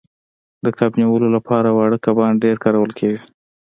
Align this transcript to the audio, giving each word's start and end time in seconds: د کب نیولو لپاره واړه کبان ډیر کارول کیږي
د 0.63 0.65
کب 0.77 0.91
نیولو 0.99 1.27
لپاره 1.35 1.69
واړه 1.71 1.97
کبان 2.05 2.33
ډیر 2.43 2.55
کارول 2.63 2.91
کیږي 2.99 3.21